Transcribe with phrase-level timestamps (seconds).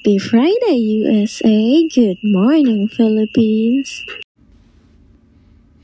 [0.00, 1.86] Happy Friday, USA.
[1.94, 4.02] Good morning, Philippines.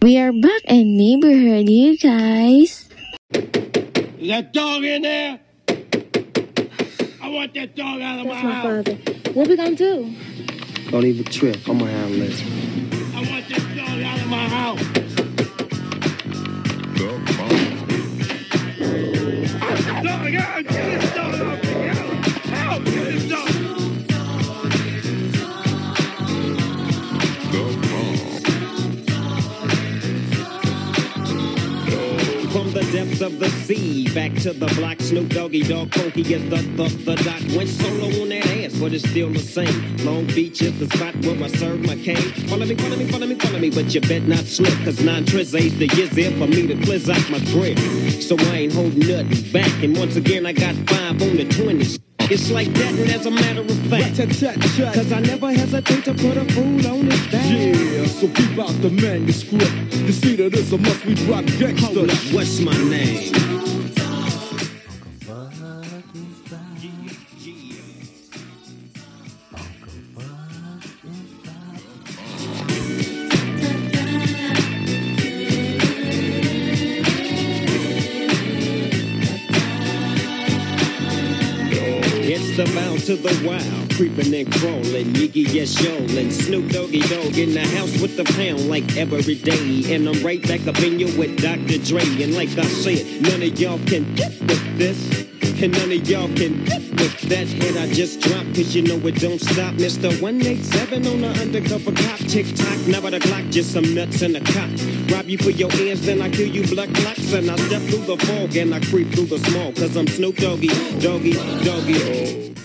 [0.00, 2.88] We are back in neighborhood, you guys.
[3.34, 5.38] Is that dog in there?
[7.22, 8.64] I want that dog out of my, That's my house.
[8.64, 8.94] father.
[9.34, 10.14] What we gonna do?
[10.90, 11.58] Don't even trip.
[11.68, 12.40] I'm gonna handle this.
[12.40, 14.80] I want that dog out of my house.
[16.96, 17.76] Dog, out!
[19.46, 21.05] Get this dog
[32.96, 36.88] depths of the sea, back to the block, Snoop Doggy Dogg, funky as the the
[37.04, 37.40] the doc.
[37.54, 39.96] Went solo on that ass, but it's still the same.
[39.98, 42.32] Long Beach is the spot where I serve my cane.
[42.48, 45.26] Follow me, follow me, follow me, follow me, but you bet not slip, cause nine
[45.26, 47.78] tris ain't the years there for me to cleanse out my grip.
[48.22, 52.05] So I ain't holding nothing back, and once again I got five on the twenties.
[52.28, 56.36] It's like that, and as a matter of fact, cause I never hesitate to put
[56.36, 57.44] a fool on his back.
[57.44, 59.72] Yeah, so keep out the manuscript.
[59.94, 62.10] You see that this a must we drop Hold gangsta.
[62.10, 63.75] up, what's my name?
[82.58, 87.52] It's bound to the wild, creeping and crawling, Yiggy yes yolin', Snoop Doggy Dogg in
[87.52, 91.06] the house with the pound like every day, and I'm right back up in you
[91.18, 91.76] with Dr.
[91.84, 95.25] Dre, and like I said, none of y'all can get with this.
[95.58, 96.60] And none of y'all can
[96.96, 99.74] with that hit I just dropped, cause you know it don't stop.
[99.76, 100.20] Mr.
[100.20, 104.40] 187 on the undercover cop, tick tock, never the clock, just some nuts in the
[104.40, 104.68] cop.
[105.10, 108.04] Rob you for your ears, then I kill you blood clots, and I step through
[108.04, 110.68] the fog and I creep through the small, cause I'm Snoop Doggy,
[111.00, 111.32] Doggy,
[111.64, 112.55] Doggy.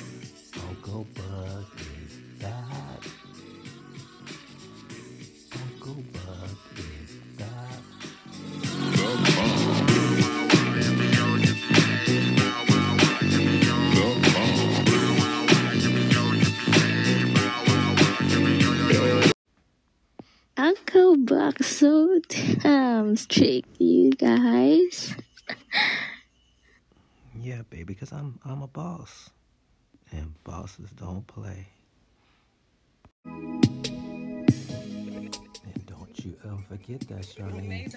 [21.21, 25.15] Uncle Buck so damn strict, you guys.
[27.35, 29.29] Yeah, baby, because I'm I'm a boss.
[30.11, 31.67] And bosses don't play.
[33.25, 33.61] And
[35.85, 37.93] don't you ever forget that, Charlene.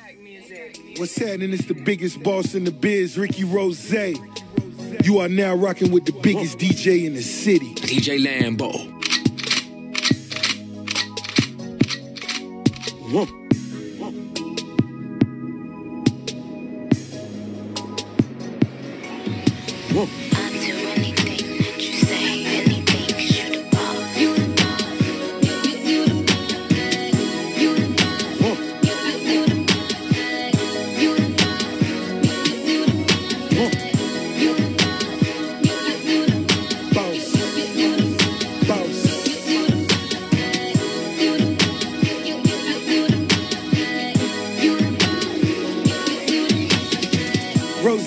[0.98, 1.52] What's happening?
[1.52, 3.92] It's the biggest boss in the biz, Ricky Rose.
[3.92, 7.74] You are now rocking with the biggest DJ in the city.
[7.74, 8.92] DJ Lambo.
[13.14, 13.28] Whoa.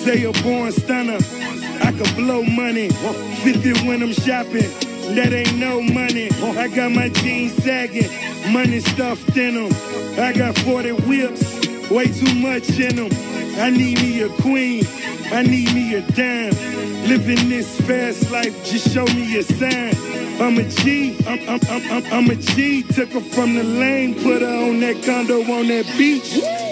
[0.08, 1.18] Rose, a born stunner.
[1.82, 2.88] I could blow money.
[2.88, 4.70] 50 when I'm shopping.
[5.14, 6.30] That ain't no money.
[6.58, 8.10] I got my jeans sagging.
[8.52, 9.72] Money stuffed in them.
[10.18, 11.90] I got 40 whips.
[11.90, 13.08] Way too much in them.
[13.58, 14.84] I need me a queen.
[15.30, 16.52] I need me a dime.
[17.08, 19.94] Living this fast life, just show me a sign.
[20.40, 22.82] I'm a G, I'm, I'm, I'm, I'm, I'm a G.
[22.82, 26.67] Took her from the lane, put her on that condo on that beach.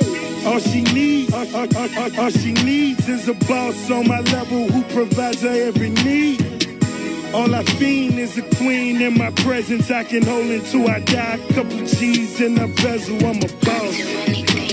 [0.46, 4.82] All she needs, all, all, all, she needs is a boss on my level who
[4.94, 6.40] provides her every need.
[7.34, 9.90] All I fiend is a queen in my presence.
[9.90, 11.38] I can hold until I die.
[11.48, 13.16] Couple G's in a bezel.
[13.26, 14.65] I'm a boss.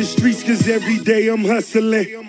[0.00, 2.26] The streets cause every day I'm hustling.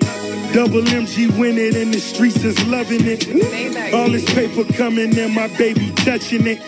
[0.51, 3.94] Double MG winning in the streets is loving it.
[3.94, 6.59] All this paper coming in, my baby touching it.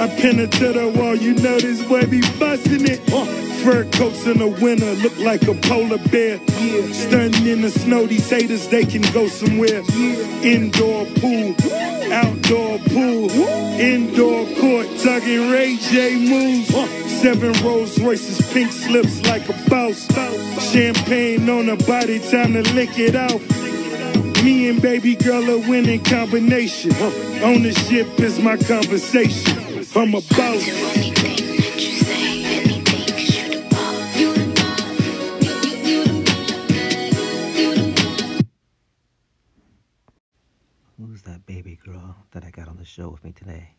[0.00, 3.00] I pin it to the wall, you know this boy be busting it.
[3.62, 6.38] Fur coats in the winter look like a polar bear.
[6.90, 9.82] Stunting in the snow, these haters they can go somewhere.
[10.42, 11.54] Indoor pool,
[12.12, 13.30] Outdoor pool,
[13.78, 16.68] indoor court, tugging Ray J moves.
[17.20, 20.06] Seven Rolls Royces, pink slips like a boss.
[20.72, 23.42] Champagne on her body, time to lick it off.
[24.44, 26.92] Me and baby girl a winning combination.
[27.42, 29.84] Ownership is my conversation.
[29.96, 31.35] I'm a boss.
[42.86, 43.70] Show with me today?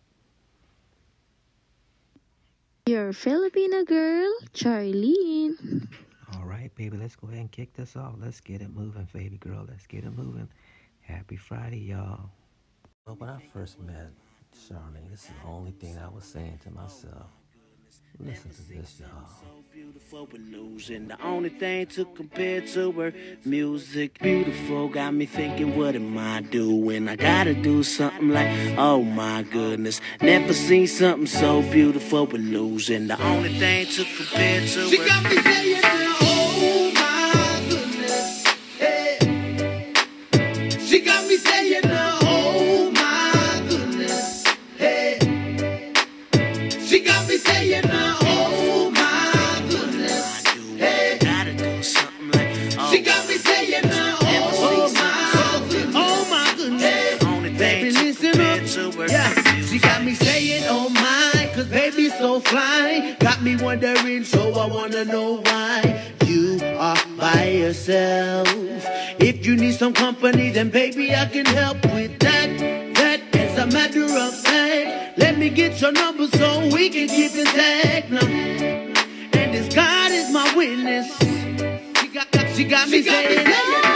[2.85, 5.87] Your Filipino girl, Charlene.
[6.33, 8.15] All right, baby, let's go ahead and kick this off.
[8.17, 9.65] Let's get it moving, baby girl.
[9.67, 10.47] Let's get it moving.
[11.01, 12.29] Happy Friday, y'all.
[13.05, 14.11] Well, when I first met
[14.55, 17.29] Charlene, this is the only thing I was saying to myself.
[18.19, 19.63] Listen to this, y'all.
[19.71, 21.07] beautiful with losing.
[21.07, 23.13] The only thing to compare to her
[23.45, 24.17] music.
[24.19, 27.07] Beautiful got me thinking, what am I doing?
[27.07, 30.01] I gotta do something like, oh my goodness.
[30.19, 33.07] Never seen something so beautiful with losing.
[33.07, 34.87] The only thing to compare to her.
[34.87, 36.06] She got me saying,
[62.47, 63.15] fly.
[63.19, 68.47] Got me wondering, so I wanna know why you are by yourself.
[69.19, 72.49] If you need some company, then baby, I can help with that.
[72.95, 75.17] That is a matter of fact.
[75.17, 78.09] Let me get your number so we can keep in touch.
[78.09, 78.27] now.
[79.39, 81.07] And this God is my witness.
[81.99, 83.86] She got, she got me saying, oh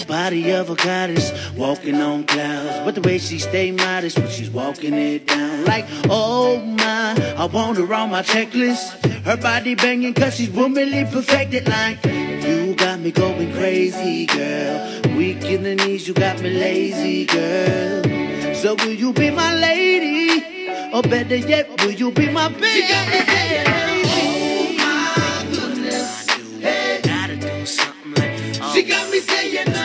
[0.00, 2.84] the body of a goddess, walking on clouds.
[2.84, 5.64] But the way she stay modest when she's walking it down.
[5.64, 9.04] Like, oh my, I want her on my checklist.
[9.24, 11.68] Her body banging cause she's womanly perfected.
[11.68, 15.02] Like, you got me going crazy, girl.
[15.16, 18.54] Weak in the knees, you got me lazy, girl.
[18.54, 20.44] So will you be my lady?
[20.92, 22.86] Or better yet, will you be my baby?
[28.72, 29.79] She got me saying, oh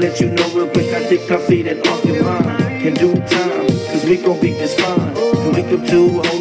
[0.00, 0.94] let you know real quick.
[0.94, 2.86] I think I feed it off your mind.
[2.86, 5.14] In due time, cause we gon' be just fine.
[5.16, 6.39] And wake up to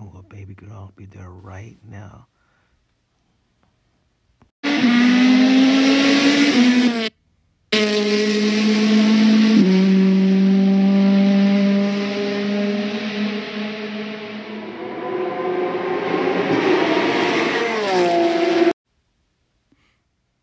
[0.00, 2.26] Oh, baby girl, I'll be there right now.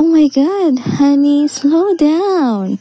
[0.01, 2.79] Oh my god, honey, slow down.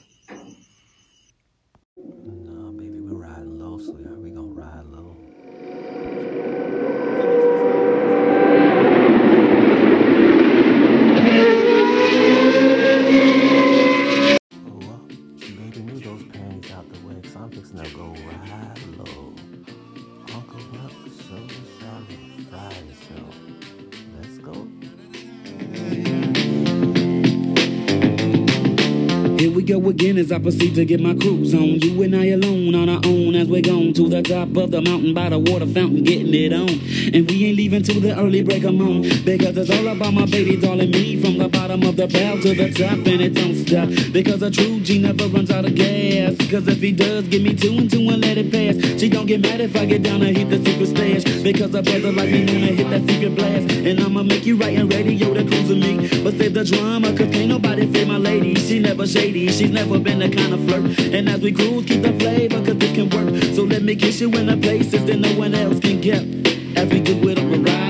[29.68, 31.80] Go again as I proceed to get my cruise on.
[31.80, 35.12] You and I alone on our own as we're to the top of the mountain
[35.12, 36.70] by the water fountain, getting it on.
[37.12, 40.24] And we ain't leaving till the early break of moon because it's all about my
[40.24, 43.56] baby darling me from the bottom of the barrel to the top and it don't
[43.56, 46.36] stop because a true G never runs out of gas.
[46.50, 48.76] Cause if he does, give me two and two and let it pass.
[48.98, 51.82] She don't get mad if I get down and hit the secret stash because a
[51.82, 53.70] brother like me wanna hit that secret blast.
[53.72, 56.22] And I'ma make you right and radio to cruise with me.
[56.22, 58.54] But save the drama, cause can't nobody fade my lady.
[58.54, 60.98] She never shady, she's never been the kind of flirt.
[61.12, 63.42] And as we cruise, keep the flavor, cause this can work.
[63.54, 66.22] So let me kiss you in the places that no one else can get.
[66.76, 67.87] As we do it on the ride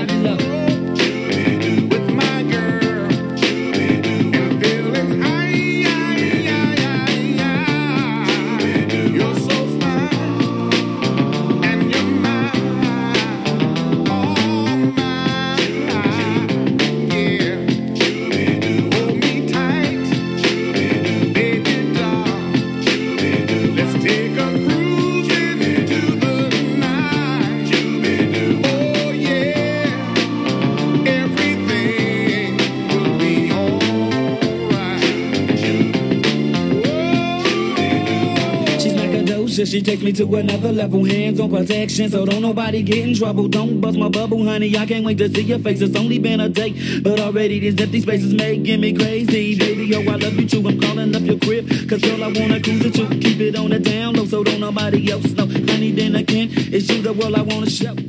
[39.69, 41.05] she takes me to another level.
[41.05, 43.47] Hands on protection, so don't nobody get in trouble.
[43.47, 44.75] Don't bust my bubble, honey.
[44.75, 45.81] I can't wait to see your face.
[45.81, 49.57] It's only been a day, but already these empty spaces making me crazy.
[49.57, 50.67] Baby, oh, I love you too.
[50.67, 53.07] I'm calling up your crib, cause girl, I wanna cruise with you.
[53.09, 55.45] Keep it on the down low, so don't nobody else know.
[55.45, 58.08] Honey, then again, it's you the world I wanna show.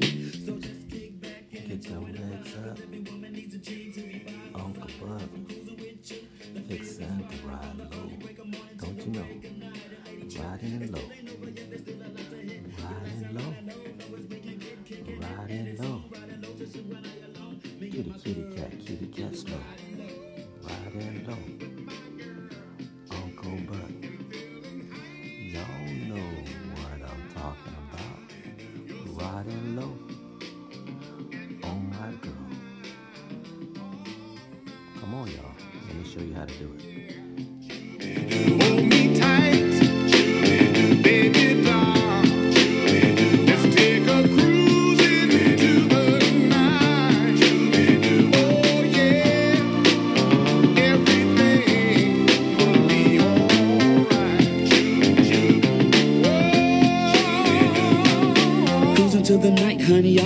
[36.20, 37.19] Show you how to do it.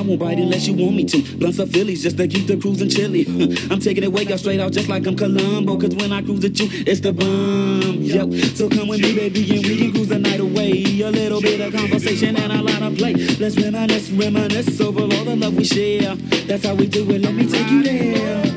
[0.05, 1.37] Won't bite unless you want me to.
[1.37, 3.25] Blunts of Phillies just to keep the cruising chilly.
[3.71, 5.79] I'm taking it way out straight out just like I'm Columbo.
[5.79, 8.03] Cause when I cruise with you, it's the bomb.
[8.03, 8.57] Yep.
[8.57, 11.01] so come with me, baby, and we can cruise the night away.
[11.01, 13.15] A little bit of conversation and a lot of play.
[13.15, 16.15] Let's reminisce, reminisce over all the love we share.
[16.47, 17.21] That's how we do it.
[17.21, 18.54] Let me take you there.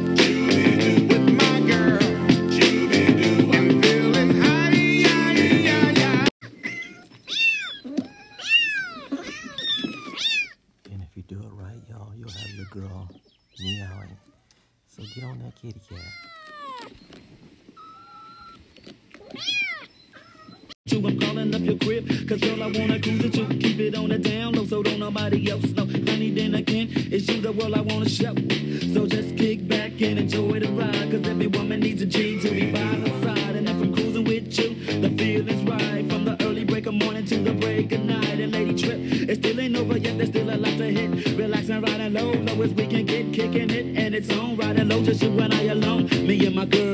[20.98, 22.08] You, I'm calling up your crib.
[22.27, 23.48] Cause girl, I wanna cruise with you.
[23.48, 25.86] Keep it on the down low so don't nobody else know.
[25.86, 28.34] Honey, then again, it's you the world I wanna show.
[28.94, 31.12] So just kick back and enjoy the ride.
[31.12, 33.56] Cause every woman needs a G to be by her side.
[33.56, 36.10] And if I'm cruising with you, the feeling's right.
[36.10, 38.39] From the early break of morning to the break of night.
[38.39, 41.38] And lady trip, it still ain't over yet, there's still a lot to hit.
[41.38, 43.98] Relax and ride low, low as we can get kicking it.
[43.98, 46.06] And it's on, riding low, just you and I alone.
[46.10, 46.87] Me and my girl,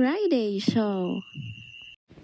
[0.00, 1.20] Friday show.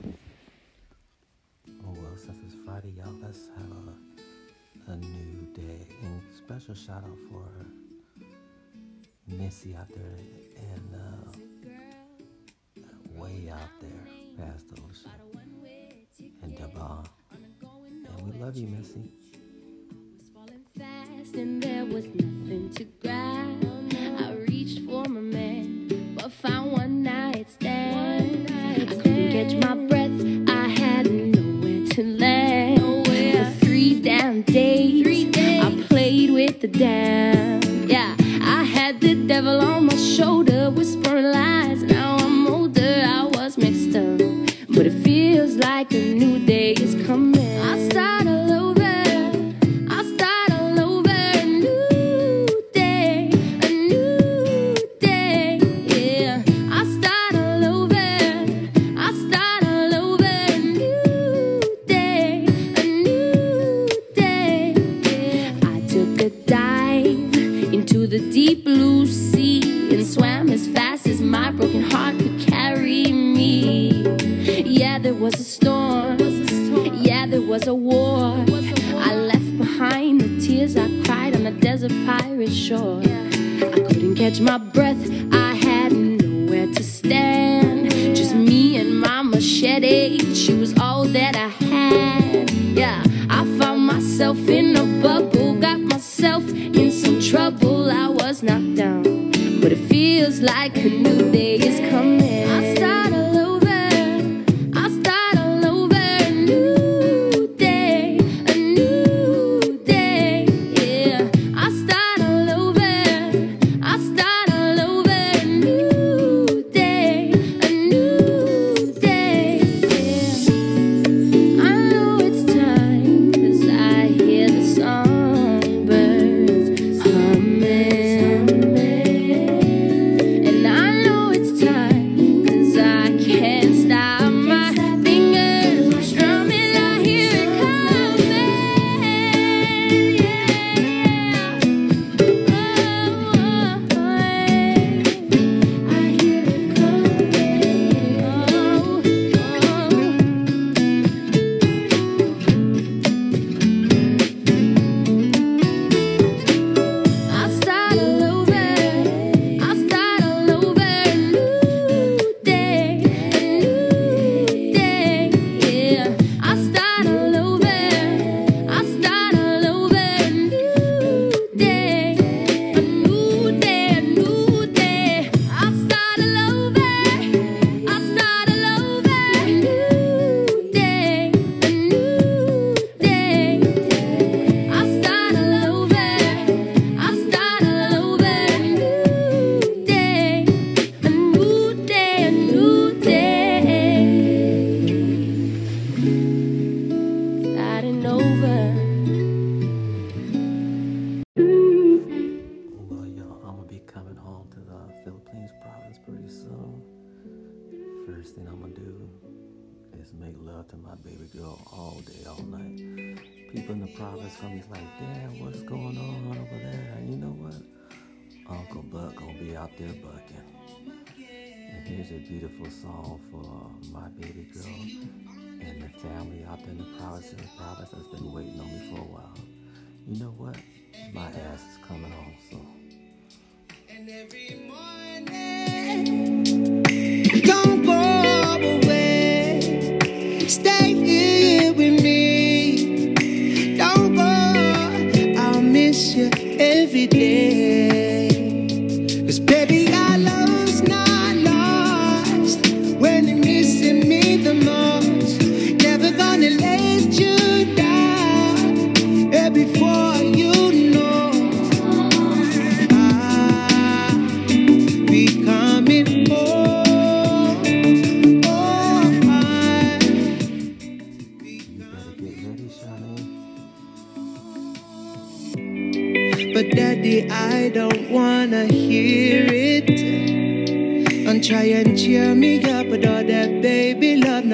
[0.06, 5.86] Oh well, since it's Friday, y'all, let's have a, a new day.
[6.02, 7.46] And special shout out for
[9.28, 10.16] Missy out there
[10.56, 12.82] and uh,
[13.14, 14.06] way out there
[14.38, 15.10] past the ocean
[16.42, 17.04] and Daba.
[17.30, 19.12] And we love you, Missy.
[21.34, 23.65] and there was nothing to grab.
[27.46, 28.50] night stand.
[28.50, 30.48] I couldn't catch my breath.
[30.48, 32.80] I had nowhere to land.
[32.80, 33.52] Nowhere.
[33.52, 37.88] For three damn days, three days, I played with the damn.
[37.88, 41.05] Yeah, I had the devil on my shoulder, whispering.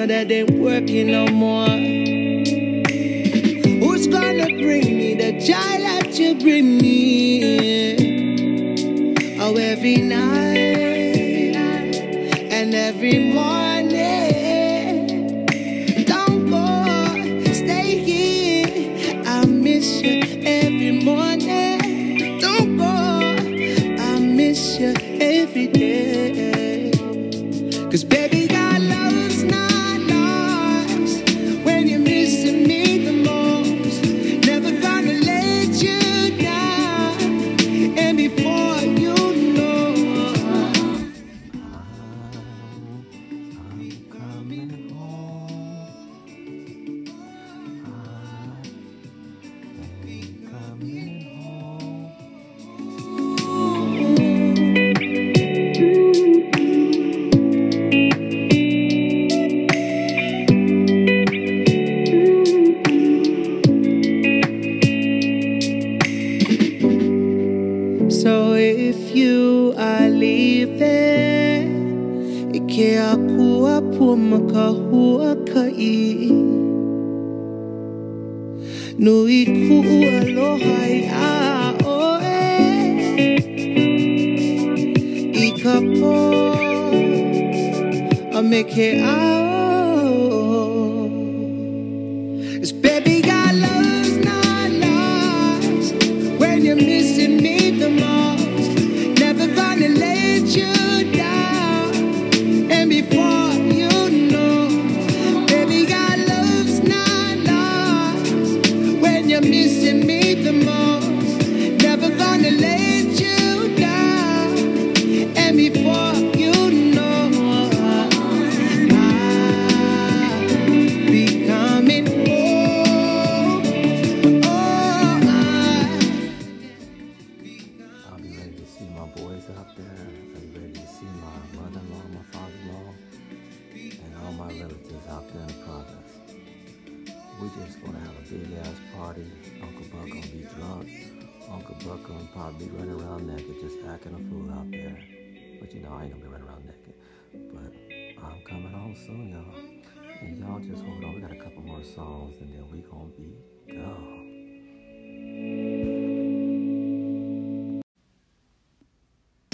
[0.07, 1.72] that they ain't working no more.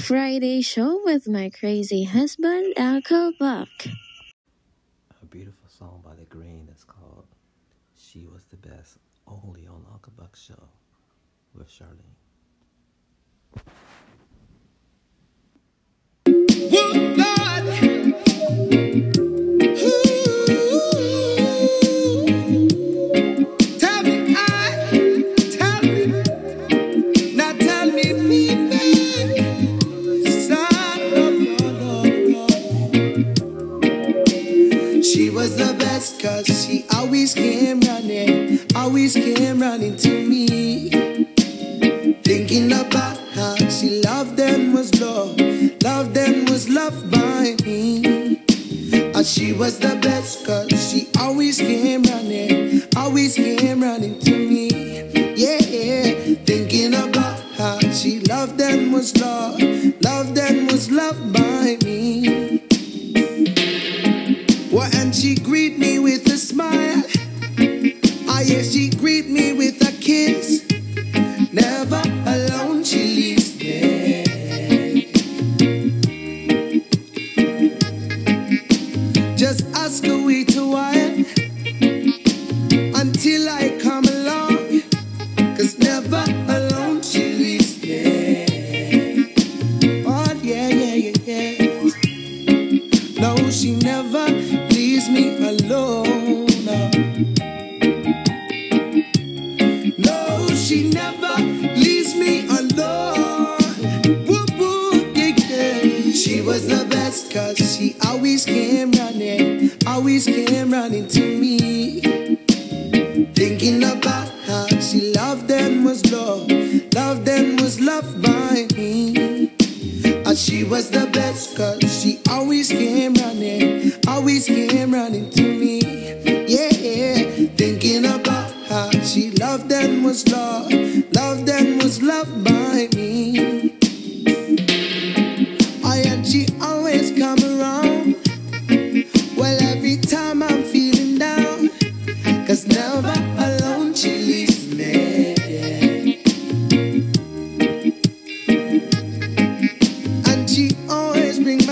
[0.10, 3.70] Friday show with my crazy husband, Uncle Buck.
[5.22, 7.28] A beautiful song by The Green that's called
[7.96, 10.64] She Was the Best, only on Uncle Buck show
[11.54, 12.16] with Charlene.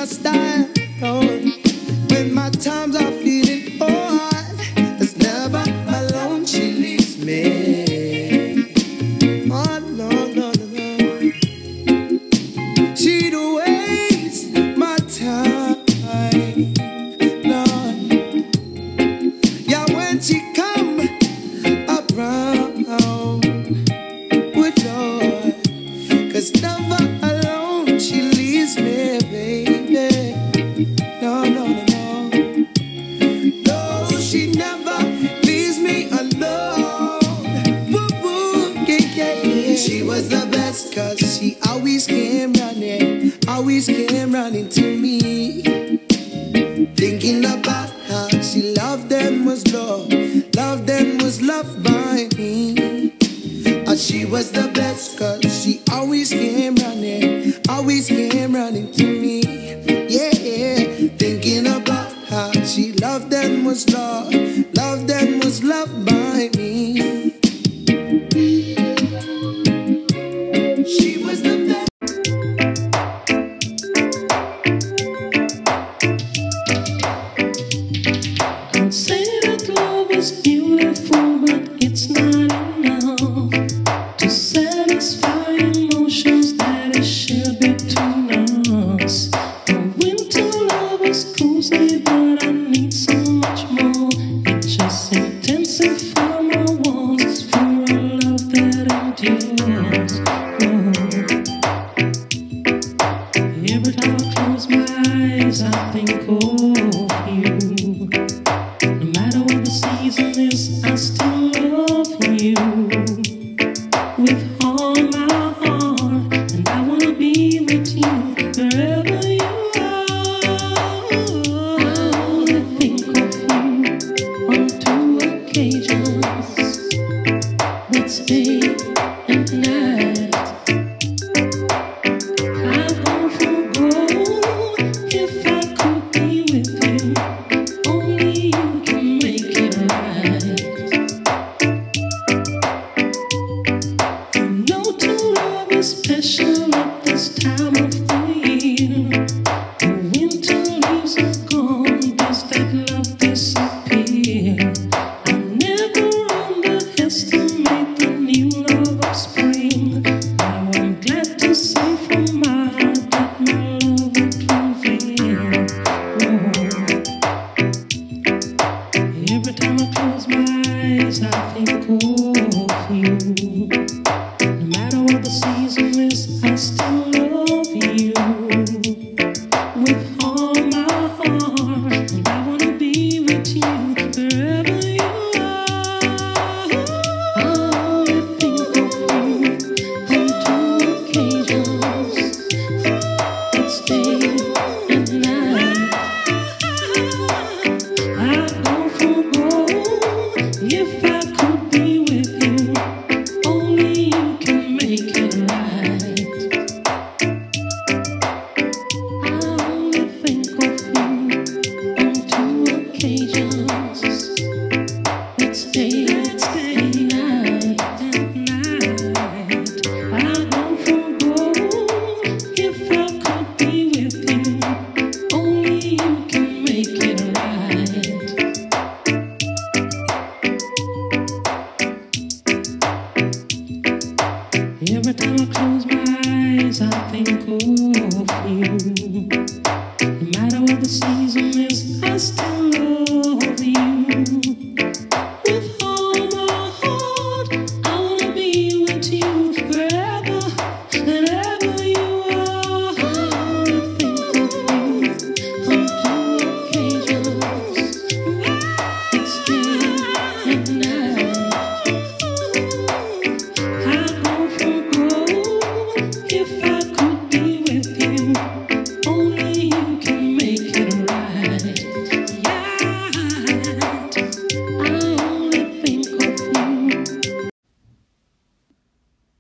[0.08, 0.77] style.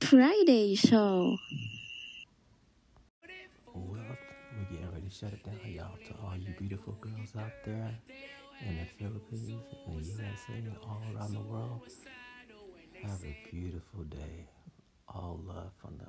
[0.01, 1.37] Friday show.
[3.75, 7.51] Well, we're getting ready to shut it down, y'all, to all you beautiful girls out
[7.65, 7.93] there
[8.65, 11.81] in the Philippines, the USA, all around the world.
[13.03, 14.47] Have a beautiful day.
[15.09, 16.07] All love from the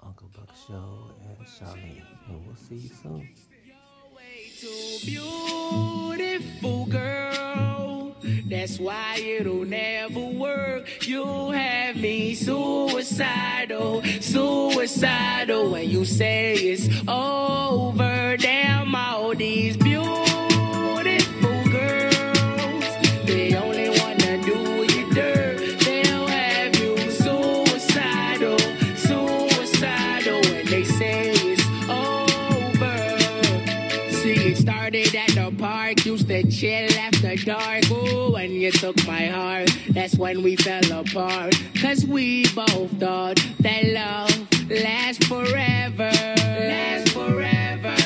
[0.00, 2.02] Uncle Buck Show and Charlene.
[2.28, 3.28] And we'll see you soon.
[5.04, 8.16] Beautiful girl,
[8.48, 11.06] that's why it'll never work.
[11.06, 15.70] You have me suicidal, suicidal.
[15.70, 20.17] When you say it's over, damn all these beautiful.
[36.86, 37.90] Left after dark.
[37.90, 41.54] Ooh, when you took my heart, that's when we fell apart.
[41.80, 46.10] Cause we both thought that love lasts forever.
[46.10, 47.96] Lasts forever.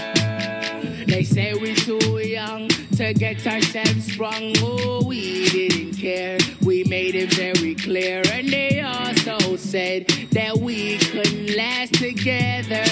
[1.07, 4.55] They say we're too young to get ourselves sprung.
[4.59, 6.39] Oh, we didn't care.
[6.65, 8.23] We made it very clear.
[8.33, 12.85] And they also said that we couldn't last together.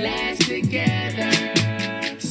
[0.00, 1.63] Last together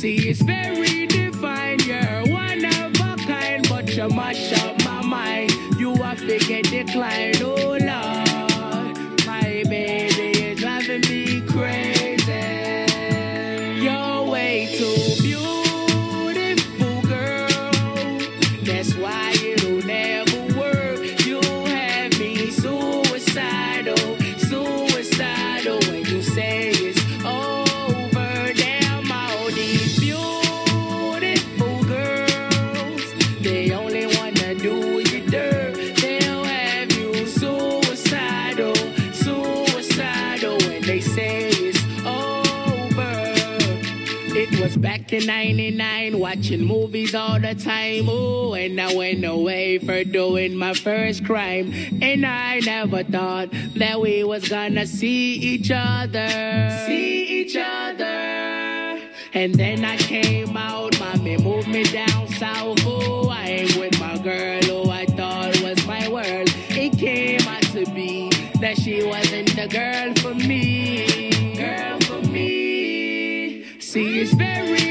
[0.04, 1.80] see it's very divine.
[1.80, 5.52] You're one of a kind, but you mash up my mind.
[5.80, 8.98] You have to get declined, oh Lord.
[9.26, 11.33] My baby is driving me
[40.86, 43.24] they say it's over.
[44.36, 48.08] It was back in 99, watching movies all the time.
[48.10, 51.72] Oh, and I went away for doing my first crime.
[52.02, 56.86] And I never thought that we was gonna see each other.
[56.88, 59.00] See each other.
[59.36, 62.80] And then I came out, mommy moved me down south.
[62.86, 66.50] Oh, I ain't with my girl who I thought was my world.
[66.70, 68.30] It came out to be
[68.64, 70.14] that she wasn't the girl
[70.48, 71.56] me.
[71.56, 73.64] Girl for me.
[73.80, 74.83] See, it's very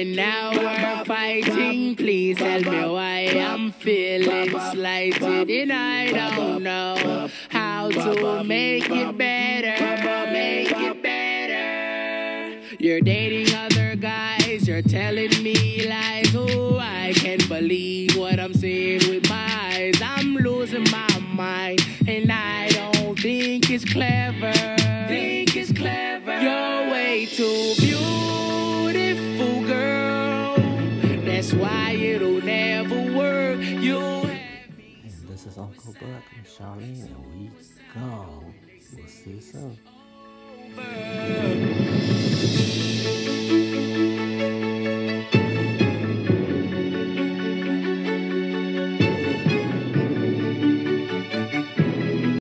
[0.00, 1.94] and now we're fighting.
[1.94, 9.18] Please tell me why I'm feeling slighted and I don't know how to make it
[9.18, 10.32] better.
[10.32, 12.60] Make it better.
[12.78, 16.34] You're dating other guys, you're telling me lies.
[16.34, 20.00] Oh, I can't believe what I'm seeing with my eyes.
[20.02, 24.52] I'm losing my mind and I don't think it's clever.
[25.08, 26.40] Think it's clever.
[26.40, 27.99] You're way too beautiful,
[35.50, 37.50] is Uncle Buck and Charlene, and we
[37.92, 38.54] gone.
[38.94, 39.78] We'll see you soon.